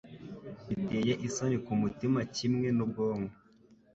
[0.67, 3.35] Biteye isoni kumutima kimwe n'ubwonko